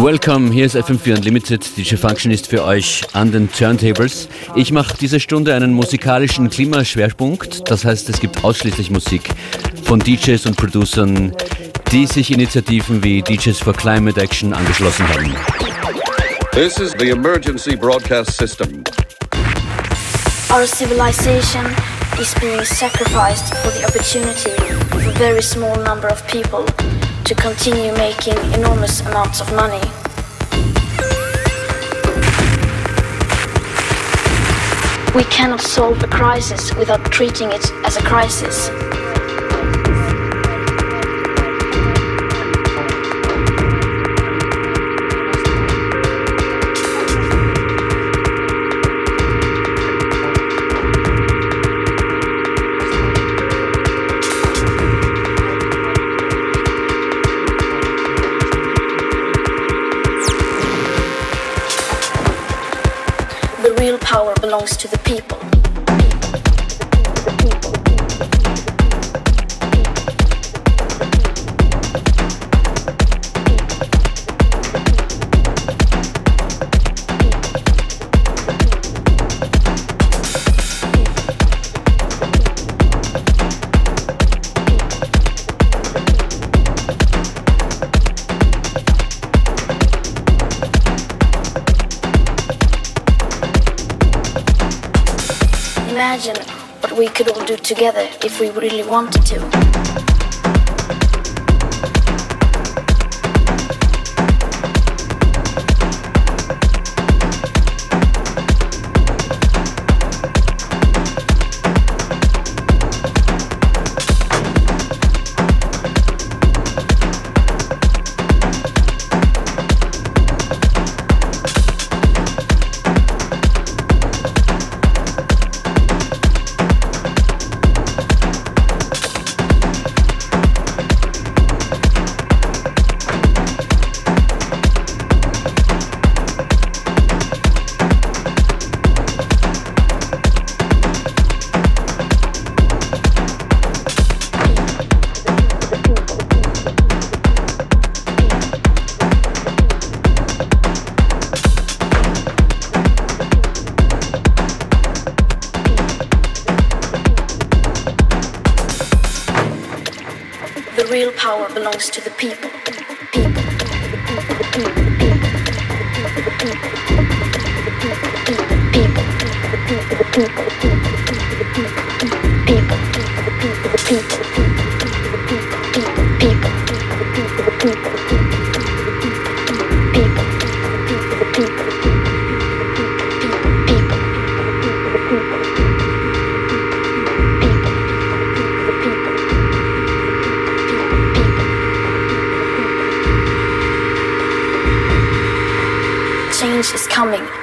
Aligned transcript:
Welcome, 0.00 0.52
hier 0.52 0.64
ist 0.64 0.76
FM4 0.76 1.16
Unlimited. 1.16 1.76
DJ 1.76 1.96
Function 1.96 2.30
ist 2.30 2.46
für 2.46 2.62
euch 2.62 3.02
an 3.14 3.32
den 3.32 3.50
Turntables. 3.50 4.28
Ich 4.54 4.70
mache 4.70 4.96
diese 4.96 5.18
Stunde 5.18 5.52
einen 5.52 5.72
musikalischen 5.72 6.48
Klimaschwerpunkt. 6.48 7.68
Das 7.68 7.84
heißt, 7.84 8.08
es 8.08 8.20
gibt 8.20 8.44
ausschließlich 8.44 8.92
Musik 8.92 9.28
von 9.82 9.98
DJs 9.98 10.46
und 10.46 10.56
Producern, 10.56 11.34
die 11.90 12.06
sich 12.06 12.30
Initiativen 12.30 13.02
wie 13.02 13.22
DJs 13.22 13.58
for 13.58 13.72
Climate 13.72 14.20
Action 14.20 14.52
angeschlossen 14.52 15.08
haben. 15.08 15.34
This 16.52 16.78
is 16.78 16.94
the 17.00 17.10
emergency 17.10 17.74
broadcast 17.74 18.38
system. 18.38 18.84
Our 20.52 20.64
civilization 20.64 21.66
is 22.20 22.32
being 22.40 22.64
sacrificed 22.64 23.52
for 23.56 23.72
the 23.72 23.84
opportunity 23.84 24.52
of 24.94 25.08
a 25.08 25.18
very 25.18 25.42
small 25.42 25.76
number 25.82 26.08
of 26.08 26.24
people 26.28 26.64
to 27.24 27.34
continue 27.34 27.92
making 27.92 28.36
enormous 28.52 29.00
amounts 29.00 29.40
of 29.40 29.52
money. 29.54 29.80
We 35.14 35.24
cannot 35.24 35.60
solve 35.60 36.02
a 36.02 36.08
crisis 36.08 36.74
without 36.74 37.04
treating 37.10 37.50
it 37.50 37.70
as 37.84 37.96
a 37.96 38.02
crisis. 38.02 38.87
Belongs 64.58 64.76
to 64.76 64.88
the 64.88 64.98
people. 64.98 65.37
Imagine 95.90 96.36
what 96.80 96.92
we 96.92 97.08
could 97.08 97.28
all 97.30 97.44
do 97.44 97.56
together 97.56 98.08
if 98.22 98.40
we 98.40 98.50
really 98.50 98.88
wanted 98.88 99.24
to. 99.26 99.97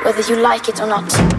Whether 0.03 0.19
you 0.29 0.35
like 0.41 0.67
it 0.67 0.81
or 0.81 0.87
not. 0.87 1.34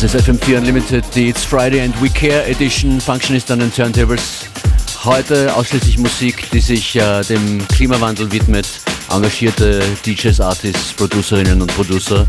Das 0.00 0.14
ist 0.14 0.28
FM4 0.28 0.58
Unlimited, 0.58 1.04
die 1.12 1.28
It's 1.28 1.42
Friday 1.42 1.80
and 1.80 1.92
We 2.00 2.08
Care 2.08 2.46
Edition. 2.46 3.00
Functionist 3.00 3.50
an 3.50 3.58
den 3.58 3.72
Turntables. 3.72 4.46
Heute 5.02 5.52
ausschließlich 5.56 5.98
Musik, 5.98 6.48
die 6.52 6.60
sich 6.60 6.94
äh, 6.94 7.22
dem 7.22 7.66
Klimawandel 7.66 8.30
widmet. 8.30 8.68
Engagierte 9.10 9.82
DJs, 10.06 10.40
Artists, 10.40 10.92
Producerinnen 10.92 11.60
und 11.60 11.74
Producer. 11.74 12.24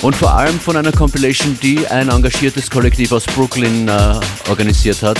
Und 0.00 0.16
vor 0.16 0.32
allem 0.32 0.58
von 0.58 0.78
einer 0.78 0.90
Compilation, 0.90 1.58
die 1.62 1.86
ein 1.88 2.08
engagiertes 2.08 2.70
Kollektiv 2.70 3.12
aus 3.12 3.26
Brooklyn 3.26 3.86
äh, 3.86 4.14
organisiert 4.48 5.02
hat. 5.02 5.18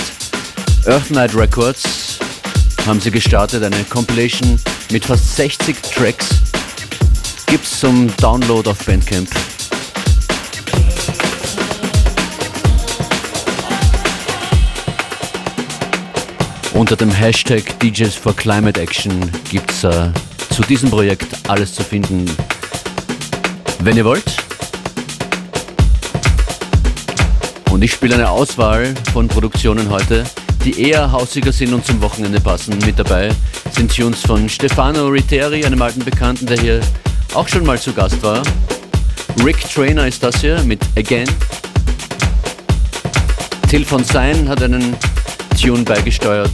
Earth 0.87 1.11
Night 1.11 1.35
Records 1.35 2.17
haben 2.87 2.99
sie 2.99 3.11
gestartet, 3.11 3.61
eine 3.63 3.83
Compilation 3.83 4.59
mit 4.91 5.05
fast 5.05 5.35
60 5.35 5.77
Tracks. 5.83 6.29
Gibt's 7.45 7.79
zum 7.79 8.07
Download 8.17 8.67
auf 8.67 8.83
Bandcamp. 8.87 9.29
Unter 16.79 16.95
dem 16.95 17.11
Hashtag 17.11 17.77
DJs 17.81 18.15
for 18.15 18.33
Climate 18.33 18.79
Action 18.79 19.29
gibt 19.51 19.69
es 19.69 19.83
äh, 19.83 20.11
zu 20.55 20.61
diesem 20.61 20.89
Projekt 20.89 21.27
alles 21.49 21.73
zu 21.73 21.83
finden, 21.83 22.25
wenn 23.81 23.97
ihr 23.97 24.05
wollt. 24.05 24.23
Und 27.69 27.81
ich 27.83 27.91
spiele 27.91 28.15
eine 28.15 28.29
Auswahl 28.29 28.95
von 29.11 29.27
Produktionen 29.27 29.89
heute, 29.89 30.23
die 30.63 30.81
eher 30.81 31.11
hausiger 31.11 31.51
sind 31.51 31.73
und 31.73 31.85
zum 31.85 32.01
Wochenende 32.01 32.39
passen. 32.39 32.77
Mit 32.85 32.97
dabei 32.97 33.27
sind 33.71 33.93
Tunes 33.93 34.21
von 34.21 34.47
Stefano 34.47 35.07
Ritteri, 35.07 35.65
einem 35.65 35.81
alten 35.81 36.05
Bekannten, 36.05 36.45
der 36.45 36.61
hier 36.61 36.79
auch 37.33 37.49
schon 37.49 37.65
mal 37.65 37.77
zu 37.77 37.91
Gast 37.91 38.23
war. 38.23 38.41
Rick 39.43 39.69
Trainer 39.69 40.07
ist 40.07 40.23
das 40.23 40.39
hier 40.39 40.63
mit 40.63 40.79
Again. 40.97 41.27
Till 43.67 43.83
von 43.83 44.05
Sein 44.05 44.47
hat 44.47 44.63
einen 44.63 44.95
Tune 45.61 45.83
beigesteuert. 45.83 46.51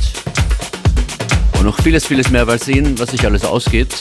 Und 1.59 1.65
noch 1.65 1.79
vieles, 1.81 2.07
vieles 2.07 2.31
mehr. 2.31 2.45
Mal 2.45 2.59
sehen, 2.59 2.97
was 2.97 3.12
sich 3.12 3.24
alles 3.25 3.45
ausgeht. 3.45 3.93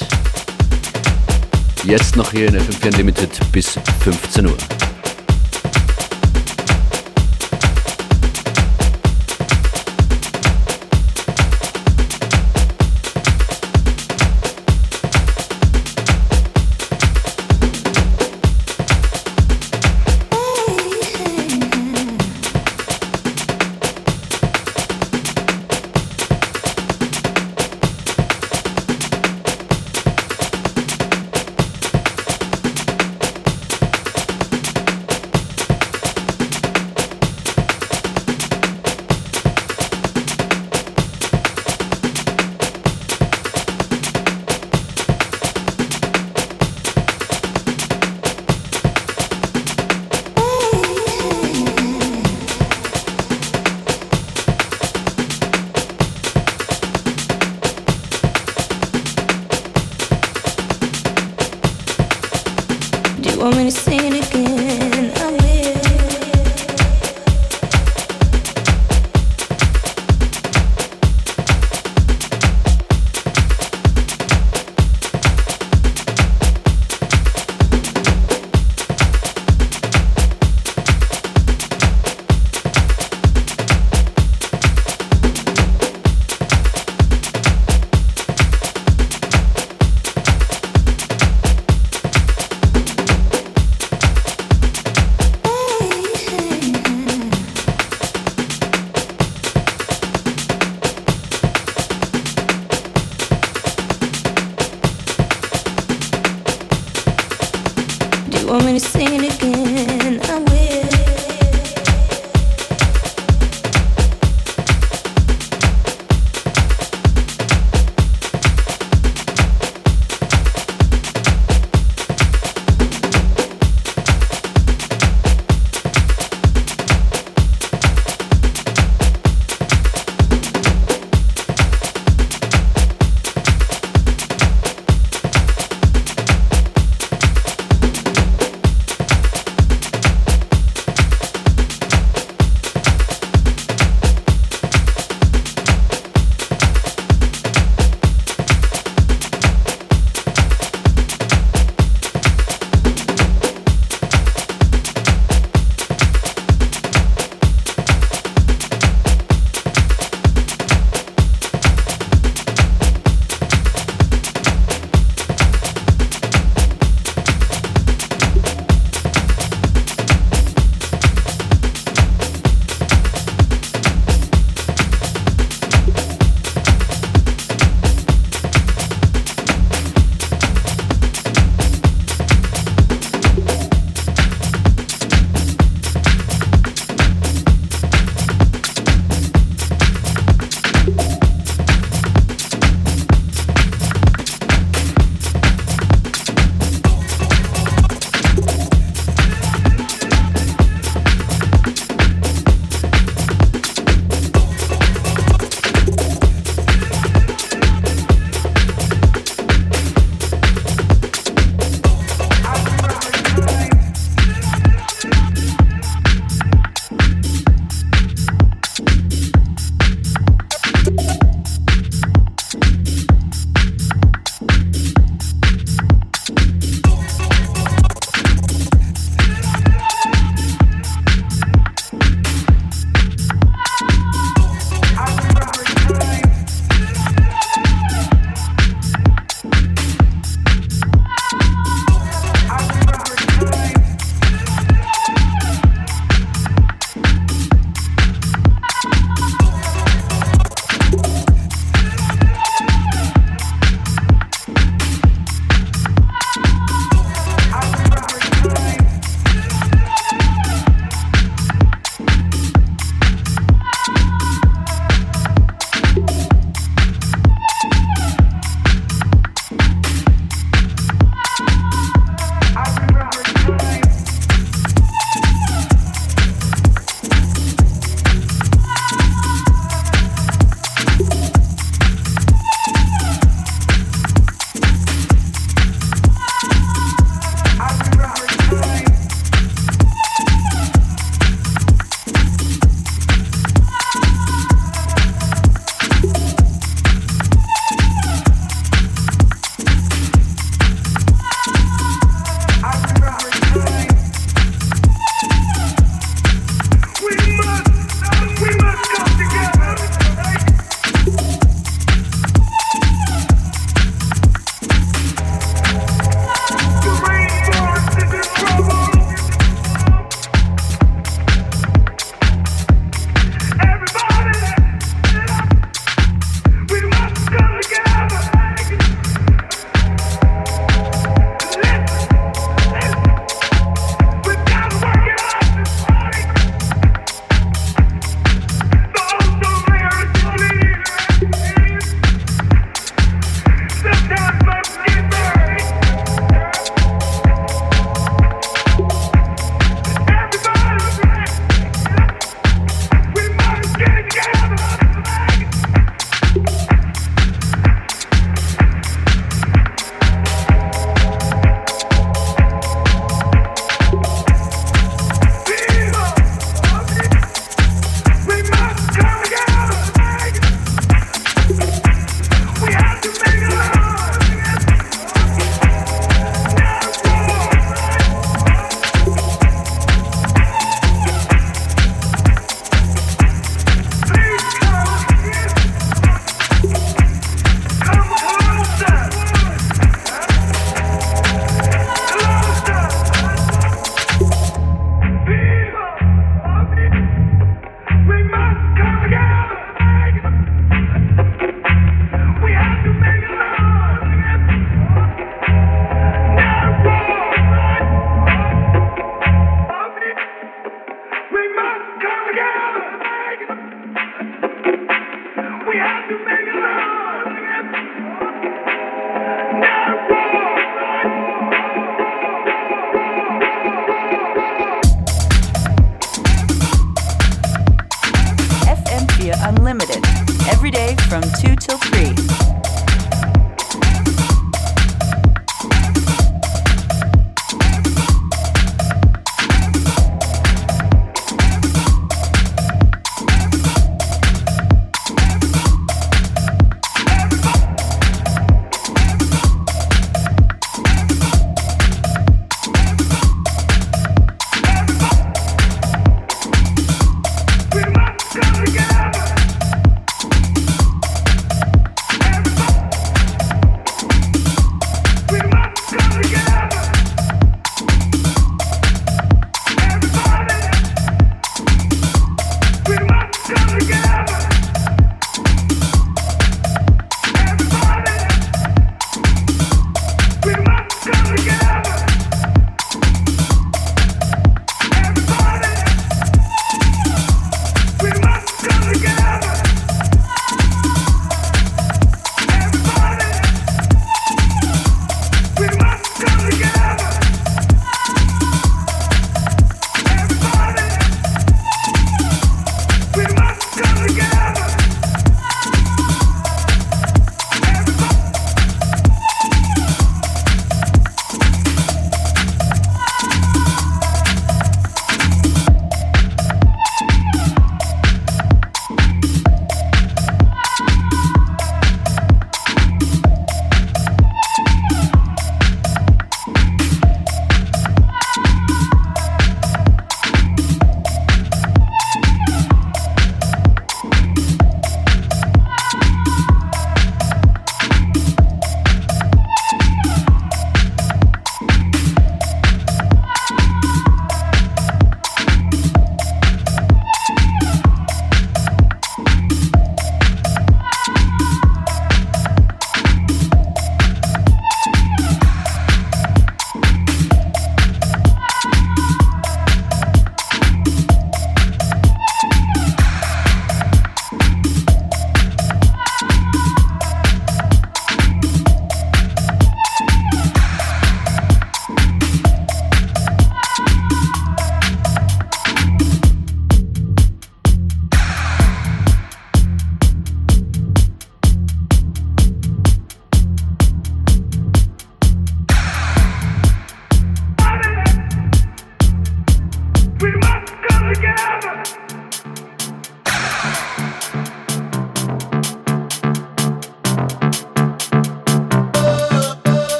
Jetzt 1.84 2.16
noch 2.16 2.32
hier 2.32 2.48
in 2.48 2.58
FM4 2.58 2.86
Unlimited 2.86 3.52
bis 3.52 3.78
15 4.00 4.46
Uhr. 4.46 4.56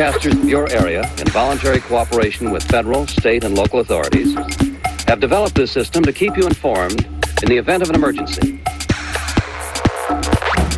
Broadcasters 0.00 0.32
of 0.32 0.48
your 0.48 0.66
area, 0.70 1.02
in 1.18 1.26
voluntary 1.26 1.78
cooperation 1.78 2.50
with 2.50 2.62
federal, 2.62 3.06
state, 3.06 3.44
and 3.44 3.54
local 3.54 3.80
authorities, 3.80 4.34
have 5.06 5.20
developed 5.20 5.54
this 5.54 5.70
system 5.70 6.02
to 6.02 6.10
keep 6.10 6.38
you 6.38 6.46
informed 6.46 7.04
in 7.42 7.50
the 7.50 7.56
event 7.58 7.82
of 7.82 7.90
an 7.90 7.94
emergency. 7.94 8.58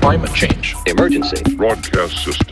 Climate 0.01 0.35
change. 0.35 0.75
Emergency. 0.87 1.41
Broadcast 1.55 2.25
system. 2.25 2.52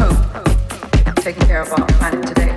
hope 0.00 1.16
taking 1.16 1.46
care 1.46 1.62
of 1.62 1.72
our 1.72 1.86
planet 1.86 2.26
today. 2.26 2.56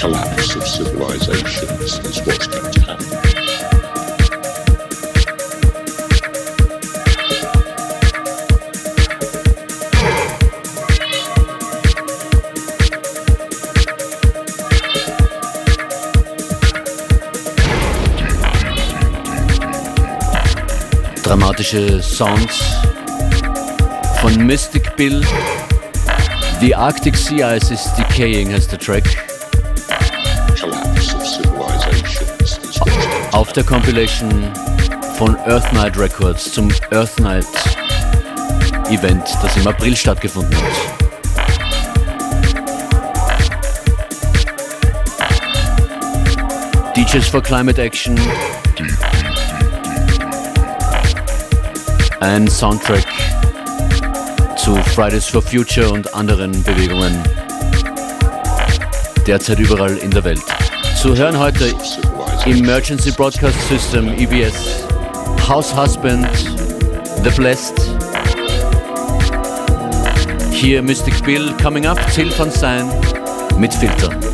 collapse 0.00 0.56
of 0.56 0.66
civilizations 0.66 1.98
is 2.06 2.26
what's 2.26 2.46
going 2.46 2.72
to 2.72 2.80
happen. 2.80 3.06
dramatische 21.22 22.02
Sounds 22.02 22.62
von 24.22 24.46
Mystic 24.46 24.96
Bill. 24.96 25.20
The 26.60 26.74
Arctic 26.74 27.16
Sea 27.16 27.44
Ice 27.44 27.70
is 27.70 27.84
Decaying 27.98 28.50
heißt 28.50 28.72
der 28.72 28.78
Track. 28.78 29.29
Der 33.54 33.64
Compilation 33.64 34.52
von 35.16 35.36
Earth 35.46 35.72
Night 35.72 35.98
Records 35.98 36.52
zum 36.52 36.68
Earth 36.92 37.18
Night 37.18 37.46
Event, 38.90 39.24
das 39.42 39.56
im 39.56 39.66
April 39.66 39.96
stattgefunden 39.96 40.56
hat. 40.56 40.72
DJs 46.96 47.28
for 47.28 47.42
Climate 47.42 47.82
Action. 47.82 48.20
Ein 52.20 52.46
Soundtrack 52.46 53.06
zu 54.56 54.76
Fridays 54.94 55.26
for 55.26 55.42
Future 55.42 55.90
und 55.90 56.12
anderen 56.14 56.62
Bewegungen 56.62 57.18
derzeit 59.26 59.58
überall 59.58 59.96
in 59.96 60.10
der 60.10 60.24
Welt. 60.24 60.42
Zu 61.00 61.16
hören 61.16 61.38
heute 61.38 61.74
Emergency 62.46 63.10
Broadcast 63.10 63.60
System, 63.68 64.06
EBS, 64.16 64.88
House 65.40 65.70
Husband, 65.70 66.24
The 67.22 67.30
Blessed. 67.36 67.78
Hier 70.50 70.82
Mystic 70.82 71.22
Bill 71.24 71.54
coming 71.62 71.86
up, 71.86 71.98
Till 72.14 72.30
von 72.30 72.50
Sein 72.50 72.88
mit 73.58 73.74
Filter. 73.74 74.29